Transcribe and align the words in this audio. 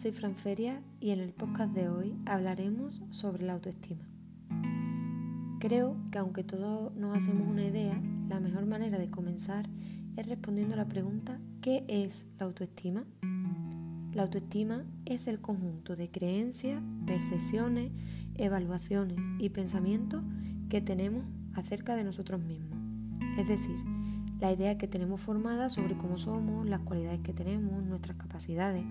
soy 0.00 0.12
Fran 0.12 0.36
Feria 0.36 0.80
y 1.00 1.10
en 1.10 1.18
el 1.18 1.32
podcast 1.32 1.74
de 1.74 1.88
hoy 1.88 2.14
hablaremos 2.24 3.02
sobre 3.10 3.44
la 3.44 3.54
autoestima. 3.54 4.04
Creo 5.58 5.96
que 6.12 6.18
aunque 6.18 6.44
todos 6.44 6.94
nos 6.94 7.16
hacemos 7.16 7.48
una 7.48 7.64
idea, 7.64 8.00
la 8.28 8.38
mejor 8.38 8.64
manera 8.66 8.96
de 8.96 9.10
comenzar 9.10 9.68
es 10.16 10.28
respondiendo 10.28 10.74
a 10.74 10.76
la 10.76 10.88
pregunta 10.88 11.40
¿qué 11.60 11.84
es 11.88 12.28
la 12.38 12.46
autoestima? 12.46 13.06
La 14.14 14.22
autoestima 14.22 14.84
es 15.04 15.26
el 15.26 15.40
conjunto 15.40 15.96
de 15.96 16.08
creencias, 16.12 16.80
percepciones, 17.04 17.90
evaluaciones 18.36 19.18
y 19.40 19.48
pensamientos 19.48 20.22
que 20.68 20.80
tenemos 20.80 21.24
acerca 21.54 21.96
de 21.96 22.04
nosotros 22.04 22.40
mismos. 22.40 22.78
Es 23.36 23.48
decir, 23.48 23.76
la 24.38 24.52
idea 24.52 24.78
que 24.78 24.86
tenemos 24.86 25.20
formada 25.20 25.68
sobre 25.68 25.96
cómo 25.96 26.18
somos, 26.18 26.68
las 26.68 26.82
cualidades 26.82 27.18
que 27.18 27.32
tenemos, 27.32 27.82
nuestras 27.82 28.16
capacidades. 28.16 28.84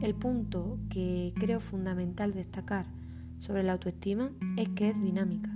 El 0.00 0.14
punto 0.14 0.78
que 0.88 1.34
creo 1.38 1.60
fundamental 1.60 2.32
destacar 2.32 2.86
sobre 3.38 3.62
la 3.62 3.72
autoestima 3.72 4.30
es 4.56 4.70
que 4.70 4.88
es 4.88 5.00
dinámica. 5.02 5.54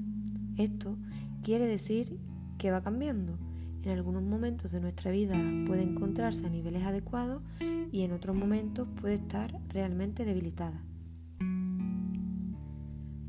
Esto 0.58 0.98
quiere 1.42 1.66
decir 1.66 2.18
que 2.58 2.70
va 2.70 2.82
cambiando. 2.82 3.38
En 3.82 3.90
algunos 3.92 4.22
momentos 4.22 4.70
de 4.70 4.80
nuestra 4.80 5.10
vida 5.10 5.34
puede 5.66 5.82
encontrarse 5.82 6.44
a 6.46 6.50
niveles 6.50 6.82
adecuados 6.82 7.42
y 7.90 8.02
en 8.02 8.12
otros 8.12 8.36
momentos 8.36 8.86
puede 9.00 9.14
estar 9.14 9.58
realmente 9.70 10.26
debilitada. 10.26 10.84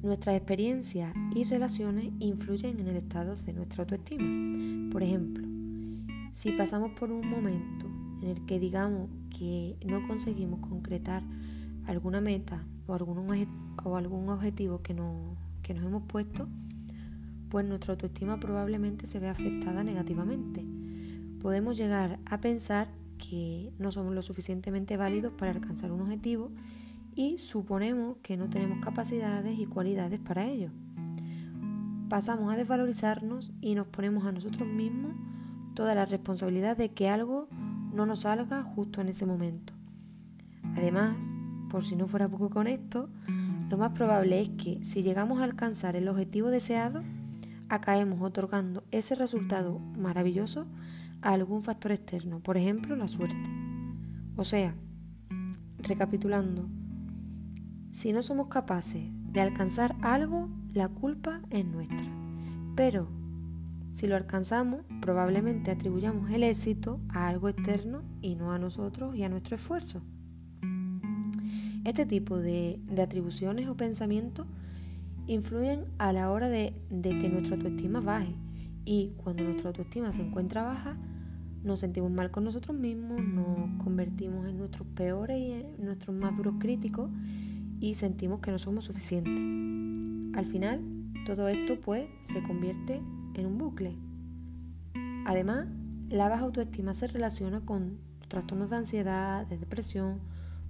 Nuestras 0.04 0.36
experiencias 0.36 1.14
y 1.34 1.46
relaciones 1.46 2.12
influyen 2.20 2.78
en 2.82 2.90
el 2.90 2.98
estado 2.98 3.36
de 3.38 3.54
nuestra 3.54 3.84
autoestima. 3.84 4.92
Por 4.92 5.02
ejemplo, 5.02 5.48
si 6.34 6.52
pasamos 6.52 6.92
por 6.92 7.10
un 7.10 7.28
momento 7.28 7.95
en 8.26 8.32
el 8.32 8.46
que 8.46 8.60
digamos 8.60 9.10
que 9.30 9.78
no 9.86 10.08
conseguimos 10.08 10.60
concretar 10.60 11.22
alguna 11.86 12.22
meta 12.22 12.64
o 12.88 12.94
algún, 12.96 13.48
o 13.84 13.98
algún 13.98 14.30
objetivo 14.30 14.82
que, 14.82 14.96
que 15.62 15.74
nos 15.76 15.86
hemos 15.86 16.04
puesto, 16.04 16.48
pues 17.50 17.66
nuestra 17.66 17.94
autoestima 17.94 18.40
probablemente 18.40 19.06
se 19.06 19.20
ve 19.20 19.30
afectada 19.30 19.84
negativamente. 19.84 20.66
Podemos 21.40 21.78
llegar 21.78 22.20
a 22.26 22.42
pensar 22.42 22.88
que 23.18 23.72
no 23.78 23.92
somos 23.92 24.16
lo 24.16 24.24
suficientemente 24.24 24.98
válidos 24.98 25.34
para 25.34 25.52
alcanzar 25.52 25.92
un 25.92 26.02
objetivo 26.02 26.52
y 27.14 27.38
suponemos 27.38 28.18
que 28.24 28.38
no 28.38 28.50
tenemos 28.50 28.84
capacidades 28.84 29.60
y 29.60 29.68
cualidades 29.68 30.20
para 30.20 30.46
ello. 30.46 30.72
Pasamos 32.10 32.52
a 32.52 32.58
desvalorizarnos 32.58 33.52
y 33.62 33.76
nos 33.76 33.86
ponemos 33.88 34.26
a 34.26 34.32
nosotros 34.32 34.68
mismos 34.68 35.14
toda 35.76 35.94
la 35.94 36.06
responsabilidad 36.06 36.76
de 36.76 36.90
que 36.90 37.10
algo 37.10 37.48
no 37.96 38.06
nos 38.06 38.22
salga 38.22 38.62
justo 38.64 39.02
en 39.02 39.10
ese 39.10 39.26
momento. 39.26 39.74
Además, 40.76 41.16
por 41.70 41.84
si 41.84 41.96
no 41.96 42.08
fuera 42.08 42.28
poco 42.28 42.50
con 42.50 42.68
esto, 42.68 43.10
lo 43.70 43.78
más 43.78 43.92
probable 43.92 44.42
es 44.42 44.50
que 44.50 44.84
si 44.84 45.02
llegamos 45.02 45.40
a 45.40 45.46
alcanzar 45.46 45.96
el 45.96 46.08
objetivo 46.08 46.50
deseado, 46.50 47.04
acaemos 47.70 48.22
otorgando 48.22 48.84
ese 48.92 49.16
resultado 49.16 49.80
maravilloso 49.98 50.68
a 51.22 51.32
algún 51.32 51.64
factor 51.64 51.92
externo, 51.92 52.40
por 52.40 52.58
ejemplo, 52.58 52.96
la 52.96 53.08
suerte. 53.08 53.50
O 54.36 54.44
sea, 54.44 54.76
recapitulando, 55.80 56.68
si 57.92 58.12
no 58.12 58.22
somos 58.22 58.48
capaces 58.48 59.04
de 59.32 59.42
alcanzar 59.42 59.96
algo, 60.02 60.50
la 60.74 60.90
culpa 60.90 61.42
es 61.50 61.66
nuestra. 61.66 62.08
Pero 62.76 63.08
si 63.96 64.08
lo 64.08 64.18
alcanzamos, 64.18 64.82
probablemente 65.00 65.72
atribuyamos 65.72 66.30
el 66.30 66.44
éxito 66.44 67.00
a 67.08 67.30
algo 67.30 67.48
externo 67.48 68.02
y 68.22 68.36
no 68.36 68.52
a 68.52 68.60
nosotros 68.60 69.16
y 69.16 69.24
a 69.24 69.30
nuestro 69.30 69.56
esfuerzo. 69.56 70.02
Este 71.86 72.06
tipo 72.06 72.38
de, 72.38 72.82
atribuciones 73.02 73.70
o 73.70 73.78
pensamientos 73.78 74.48
influyen 75.28 75.86
a 75.98 76.12
la 76.12 76.30
hora 76.30 76.50
de, 76.50 76.74
que 76.90 77.30
nuestra 77.30 77.56
autoestima 77.56 78.02
baje 78.02 78.36
y 78.84 79.14
cuando 79.16 79.46
nuestra 79.46 79.70
autoestima 79.70 80.12
se 80.12 80.24
encuentra 80.24 80.64
baja, 80.64 80.98
nos 81.64 81.80
sentimos 81.80 82.12
mal 82.12 82.32
con 82.32 82.44
nosotros 82.44 82.78
mismos, 82.78 83.24
nos 83.24 83.82
convertimos 83.82 84.46
en 84.50 84.58
nuestros 84.58 84.90
peores 84.90 85.40
y 85.40 85.52
en 85.54 85.86
nuestros 85.86 86.14
más 86.14 86.36
duros 86.36 86.56
críticos 86.60 87.10
y 87.80 87.96
sentimos 87.96 88.42
que 88.42 88.52
no 88.52 88.60
somos 88.60 88.84
suficientes. 88.84 89.40
Al 90.38 90.46
final, 90.46 90.82
todo 91.26 91.48
esto 91.48 91.80
pues 91.80 92.10
se 92.24 92.44
convierte 92.44 93.02
en 93.42 93.48
un 93.48 93.58
bucle. 93.58 93.96
Además, 95.26 95.68
la 96.10 96.30
baja 96.30 96.44
autoestima 96.44 96.94
se 96.94 97.08
relaciona 97.08 97.62
con 97.62 97.98
trastornos 98.28 98.70
de 98.70 98.76
ansiedad, 98.78 99.48
de 99.48 99.58
depresión, 99.58 100.20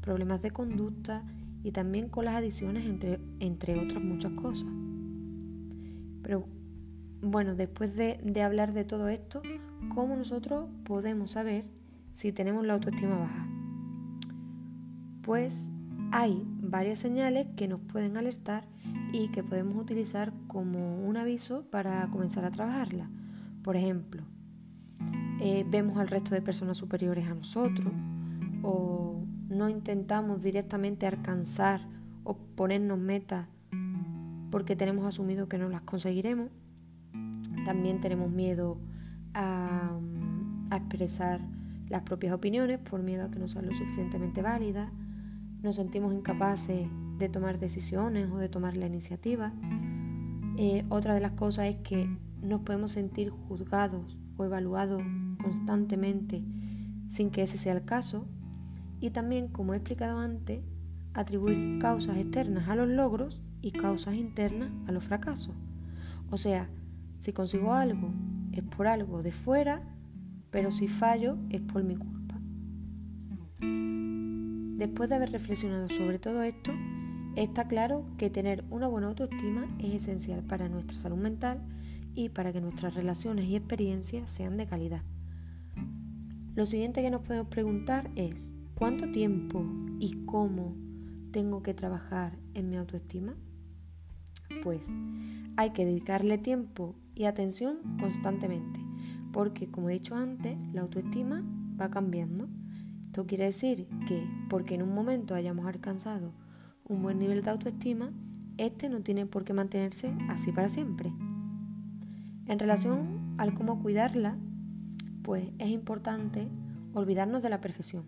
problemas 0.01 0.41
de 0.41 0.51
conducta 0.51 1.23
y 1.63 1.71
también 1.71 2.09
con 2.09 2.25
las 2.25 2.35
adicciones, 2.35 2.85
entre, 2.85 3.19
entre 3.39 3.77
otras 3.79 4.03
muchas 4.03 4.31
cosas. 4.33 4.69
Pero 6.21 6.47
bueno, 7.21 7.55
después 7.55 7.95
de, 7.95 8.19
de 8.23 8.41
hablar 8.43 8.73
de 8.73 8.85
todo 8.85 9.09
esto, 9.09 9.41
¿cómo 9.93 10.15
nosotros 10.15 10.69
podemos 10.83 11.31
saber 11.31 11.65
si 12.13 12.31
tenemos 12.31 12.65
la 12.65 12.75
autoestima 12.75 13.17
baja? 13.17 13.47
Pues 15.21 15.69
hay 16.11 16.43
varias 16.61 16.99
señales 16.99 17.47
que 17.55 17.67
nos 17.67 17.81
pueden 17.81 18.15
alertar 18.15 18.63
y 19.11 19.29
que 19.29 19.43
podemos 19.43 19.77
utilizar 19.77 20.33
como 20.47 20.99
un 21.05 21.17
aviso 21.17 21.63
para 21.69 22.07
comenzar 22.07 22.45
a 22.45 22.51
trabajarla. 22.51 23.09
Por 23.63 23.75
ejemplo, 23.75 24.23
eh, 25.39 25.65
vemos 25.69 25.97
al 25.97 26.07
resto 26.07 26.33
de 26.33 26.41
personas 26.41 26.77
superiores 26.77 27.27
a 27.27 27.33
nosotros 27.33 27.93
o 28.63 29.23
no 29.49 29.69
intentamos 29.69 30.41
directamente 30.41 31.05
alcanzar 31.05 31.81
o 32.23 32.35
ponernos 32.35 32.97
metas 32.97 33.47
porque 34.51 34.75
tenemos 34.75 35.05
asumido 35.05 35.49
que 35.49 35.57
no 35.57 35.69
las 35.69 35.81
conseguiremos. 35.81 36.49
También 37.65 37.99
tenemos 37.99 38.31
miedo 38.31 38.77
a, 39.33 39.91
a 40.69 40.77
expresar 40.77 41.41
las 41.89 42.01
propias 42.03 42.33
opiniones 42.33 42.79
por 42.79 43.01
miedo 43.03 43.25
a 43.25 43.31
que 43.31 43.39
no 43.39 43.47
sean 43.47 43.65
lo 43.65 43.73
suficientemente 43.73 44.41
válidas. 44.41 44.89
Nos 45.65 45.77
sentimos 45.77 46.13
incapaces 46.13 46.87
de 47.17 47.27
tomar 47.27 47.57
decisiones 47.57 48.29
o 48.29 48.37
de 48.37 48.49
tomar 48.49 48.77
la 48.77 48.85
iniciativa. 48.85 49.51
Eh, 50.57 50.85
otra 50.89 51.15
de 51.15 51.21
las 51.21 51.31
cosas 51.31 51.65
es 51.65 51.77
que 51.77 52.07
nos 52.39 52.61
podemos 52.61 52.91
sentir 52.91 53.31
juzgados 53.31 54.15
o 54.37 54.45
evaluados 54.45 55.01
constantemente 55.41 56.43
sin 57.09 57.31
que 57.31 57.41
ese 57.41 57.57
sea 57.57 57.73
el 57.73 57.83
caso. 57.83 58.27
Y 58.99 59.09
también, 59.09 59.47
como 59.47 59.73
he 59.73 59.77
explicado 59.77 60.19
antes, 60.19 60.61
atribuir 61.15 61.79
causas 61.79 62.17
externas 62.17 62.69
a 62.69 62.75
los 62.75 62.87
logros 62.87 63.41
y 63.63 63.71
causas 63.71 64.13
internas 64.13 64.69
a 64.85 64.91
los 64.91 65.03
fracasos. 65.03 65.55
O 66.29 66.37
sea, 66.37 66.69
si 67.17 67.33
consigo 67.33 67.73
algo 67.73 68.11
es 68.51 68.61
por 68.61 68.85
algo 68.85 69.23
de 69.23 69.31
fuera, 69.31 69.81
pero 70.51 70.69
si 70.69 70.87
fallo 70.87 71.39
es 71.49 71.61
por 71.61 71.83
mi 71.83 71.95
culpa. 71.95 72.24
Después 74.75 75.09
de 75.09 75.15
haber 75.15 75.31
reflexionado 75.31 75.89
sobre 75.89 76.19
todo 76.19 76.43
esto, 76.43 76.71
Está 77.35 77.67
claro 77.67 78.05
que 78.17 78.29
tener 78.29 78.63
una 78.69 78.87
buena 78.87 79.07
autoestima 79.07 79.67
es 79.79 79.93
esencial 79.93 80.41
para 80.41 80.69
nuestra 80.69 80.97
salud 80.97 81.17
mental 81.17 81.61
y 82.13 82.29
para 82.29 82.53
que 82.53 82.61
nuestras 82.61 82.93
relaciones 82.93 83.45
y 83.45 83.57
experiencias 83.57 84.31
sean 84.31 84.55
de 84.55 84.67
calidad. 84.67 85.01
Lo 86.55 86.65
siguiente 86.65 87.01
que 87.01 87.09
nos 87.09 87.23
podemos 87.23 87.49
preguntar 87.49 88.09
es, 88.15 88.55
¿cuánto 88.73 89.11
tiempo 89.11 89.65
y 89.99 90.23
cómo 90.25 90.77
tengo 91.31 91.61
que 91.61 91.73
trabajar 91.73 92.39
en 92.53 92.69
mi 92.69 92.77
autoestima? 92.77 93.35
Pues 94.63 94.87
hay 95.57 95.71
que 95.71 95.83
dedicarle 95.83 96.37
tiempo 96.37 96.95
y 97.15 97.25
atención 97.25 97.79
constantemente, 97.99 98.79
porque 99.33 99.69
como 99.69 99.89
he 99.89 99.93
dicho 99.93 100.15
antes, 100.15 100.57
la 100.71 100.83
autoestima 100.83 101.43
va 101.77 101.91
cambiando. 101.91 102.47
Esto 103.15 103.27
quiere 103.27 103.45
decir 103.45 103.87
que 104.05 104.27
porque 104.49 104.75
en 104.75 104.81
un 104.81 104.93
momento 104.93 105.35
hayamos 105.35 105.67
alcanzado 105.67 106.33
un 106.83 107.01
buen 107.01 107.17
nivel 107.17 107.43
de 107.43 107.49
autoestima, 107.49 108.11
este 108.57 108.89
no 108.89 109.03
tiene 109.03 109.25
por 109.25 109.45
qué 109.45 109.53
mantenerse 109.53 110.13
así 110.27 110.51
para 110.51 110.67
siempre. 110.67 111.13
En 112.45 112.59
relación 112.59 113.37
al 113.37 113.53
cómo 113.53 113.81
cuidarla, 113.81 114.35
pues 115.23 115.45
es 115.59 115.69
importante 115.69 116.49
olvidarnos 116.93 117.41
de 117.41 117.49
la 117.49 117.61
perfección. 117.61 118.03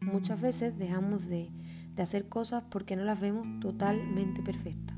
Muchas 0.00 0.40
veces 0.40 0.78
dejamos 0.78 1.26
de, 1.26 1.50
de 1.96 2.02
hacer 2.04 2.28
cosas 2.28 2.62
porque 2.70 2.94
no 2.94 3.02
las 3.02 3.20
vemos 3.20 3.58
totalmente 3.58 4.40
perfectas. 4.40 4.96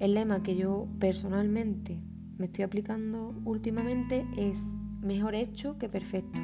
El 0.00 0.14
lema 0.14 0.42
que 0.42 0.56
yo 0.56 0.88
personalmente 0.98 2.00
me 2.38 2.46
estoy 2.46 2.64
aplicando 2.64 3.34
últimamente 3.44 4.26
es 4.38 4.58
mejor 5.02 5.34
hecho 5.34 5.76
que 5.76 5.90
perfecto. 5.90 6.40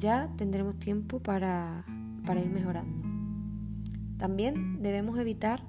Ya 0.00 0.30
tendremos 0.38 0.78
tiempo 0.78 1.20
para, 1.20 1.84
para 2.24 2.40
ir 2.40 2.48
mejorando. 2.48 3.06
También 4.16 4.82
debemos 4.82 5.18
evitar 5.18 5.60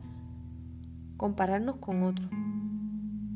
compararnos 1.18 1.76
con 1.78 2.04
otros. 2.04 2.30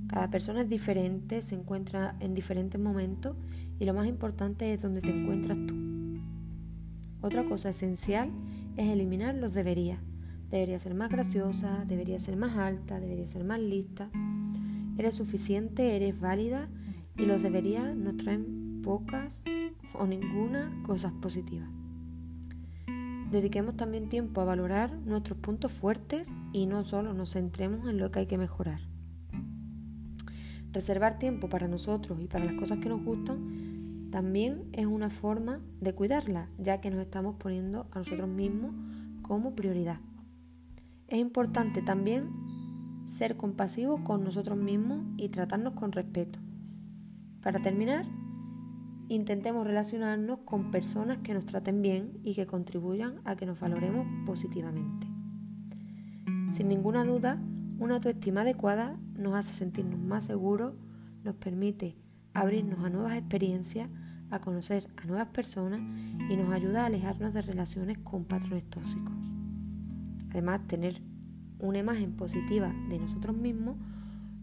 Cada 0.07 0.29
persona 0.29 0.61
es 0.61 0.69
diferente, 0.69 1.41
se 1.41 1.55
encuentra 1.55 2.15
en 2.21 2.33
diferentes 2.33 2.79
momentos 2.79 3.35
y 3.77 3.83
lo 3.83 3.93
más 3.93 4.07
importante 4.07 4.73
es 4.73 4.81
donde 4.81 5.01
te 5.01 5.09
encuentras 5.09 5.57
tú. 5.67 5.75
Otra 7.19 7.43
cosa 7.43 7.71
esencial 7.71 8.31
es 8.77 8.89
eliminar 8.89 9.35
los 9.35 9.53
deberías. 9.53 9.99
Debería 10.49 10.79
ser 10.79 10.93
más 10.93 11.09
graciosa, 11.09 11.83
debería 11.85 12.19
ser 12.19 12.37
más 12.37 12.55
alta, 12.55 13.01
debería 13.01 13.27
ser 13.27 13.43
más 13.43 13.59
lista. 13.59 14.09
Eres 14.97 15.15
suficiente, 15.15 15.97
eres 15.97 16.17
válida 16.17 16.69
y 17.17 17.25
los 17.25 17.43
deberías 17.43 17.93
nos 17.97 18.15
traen 18.15 18.81
pocas 18.81 19.43
o 19.99 20.05
ninguna 20.05 20.71
cosas 20.85 21.11
positivas. 21.13 21.69
Dediquemos 23.31 23.75
también 23.75 24.07
tiempo 24.07 24.41
a 24.41 24.45
valorar 24.45 24.97
nuestros 25.05 25.37
puntos 25.39 25.71
fuertes 25.71 26.29
y 26.53 26.67
no 26.67 26.83
solo 26.83 27.13
nos 27.13 27.33
centremos 27.33 27.89
en 27.89 27.97
lo 27.97 28.11
que 28.11 28.19
hay 28.19 28.25
que 28.27 28.37
mejorar. 28.37 28.79
Reservar 30.71 31.17
tiempo 31.17 31.49
para 31.49 31.67
nosotros 31.67 32.19
y 32.21 32.27
para 32.27 32.45
las 32.45 32.55
cosas 32.55 32.79
que 32.79 32.89
nos 32.89 33.03
gustan 33.03 34.09
también 34.11 34.69
es 34.73 34.85
una 34.85 35.09
forma 35.09 35.59
de 35.81 35.93
cuidarla, 35.93 36.49
ya 36.57 36.79
que 36.79 36.91
nos 36.91 37.01
estamos 37.01 37.35
poniendo 37.35 37.87
a 37.91 37.99
nosotros 37.99 38.29
mismos 38.29 38.73
como 39.21 39.55
prioridad. 39.55 39.99
Es 41.07 41.19
importante 41.19 41.81
también 41.81 42.29
ser 43.05 43.37
compasivos 43.37 44.01
con 44.01 44.23
nosotros 44.23 44.57
mismos 44.57 45.01
y 45.17 45.29
tratarnos 45.29 45.73
con 45.73 45.91
respeto. 45.91 46.39
Para 47.41 47.61
terminar, 47.61 48.05
intentemos 49.07 49.65
relacionarnos 49.65 50.39
con 50.45 50.71
personas 50.71 51.19
que 51.19 51.33
nos 51.33 51.45
traten 51.45 51.81
bien 51.81 52.19
y 52.23 52.33
que 52.33 52.47
contribuyan 52.47 53.21
a 53.23 53.35
que 53.35 53.45
nos 53.45 53.59
valoremos 53.59 54.07
positivamente. 54.25 55.07
Sin 56.51 56.69
ninguna 56.69 57.03
duda, 57.03 57.39
una 57.79 57.95
autoestima 57.95 58.41
adecuada 58.41 58.97
nos 59.15 59.35
hace 59.35 59.53
sentirnos 59.53 59.99
más 59.99 60.23
seguros, 60.23 60.73
nos 61.23 61.35
permite 61.35 61.97
abrirnos 62.33 62.83
a 62.83 62.89
nuevas 62.89 63.17
experiencias, 63.17 63.89
a 64.29 64.39
conocer 64.39 64.87
a 64.97 65.05
nuevas 65.05 65.27
personas 65.27 65.81
y 66.29 66.35
nos 66.35 66.51
ayuda 66.51 66.83
a 66.83 66.85
alejarnos 66.87 67.33
de 67.33 67.41
relaciones 67.41 67.97
con 67.99 68.25
patrones 68.25 68.65
tóxicos. 68.65 69.13
Además, 70.31 70.67
tener 70.67 71.01
una 71.59 71.79
imagen 71.79 72.15
positiva 72.15 72.73
de 72.89 72.99
nosotros 72.99 73.35
mismos 73.35 73.77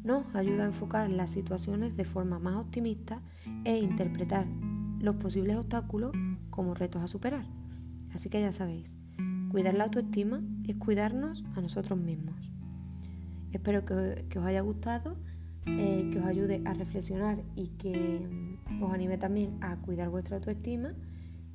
nos 0.05 0.35
ayuda 0.35 0.65
a 0.65 0.67
enfocar 0.67 1.11
las 1.11 1.31
situaciones 1.31 1.97
de 1.97 2.05
forma 2.05 2.39
más 2.39 2.57
optimista 2.57 3.21
e 3.65 3.79
interpretar 3.79 4.47
los 5.01 5.17
posibles 5.17 5.57
obstáculos 5.57 6.13
como 6.51 6.75
retos 6.75 7.03
a 7.03 7.09
superar. 7.09 7.45
Así 8.13 8.29
que 8.29 8.41
ya 8.41 8.53
sabéis, 8.53 8.97
cuidar 9.51 9.75
la 9.75 9.85
autoestima 9.85 10.43
es 10.67 10.77
cuidarnos 10.77 11.45
a 11.55 11.61
nosotros 11.61 11.99
mismos. 11.99 12.35
Espero 13.53 13.85
que, 13.85 14.39
os 14.39 14.45
haya 14.45 14.61
gustado, 14.61 15.17
eh, 15.67 16.09
que 16.13 16.19
os 16.19 16.25
ayude 16.25 16.63
a 16.65 16.73
reflexionar 16.73 17.43
y 17.55 17.69
que 17.69 18.27
os 18.81 18.93
anime 18.93 19.19
también 19.19 19.59
a 19.61 19.77
cuidar 19.77 20.09
vuestra 20.09 20.37
autoestima. 20.37 20.95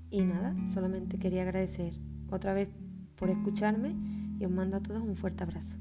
Y 0.09 0.23
nada, 0.23 0.55
solamente 0.67 1.17
quería 1.17 1.41
agradecer 1.41 1.94
otra 2.29 2.53
vez 2.53 2.69
por 3.15 3.29
escucharme 3.29 3.95
y 4.39 4.45
os 4.45 4.51
mando 4.51 4.77
a 4.77 4.79
todos 4.81 5.01
un 5.01 5.15
fuerte 5.15 5.44
abrazo. 5.44 5.77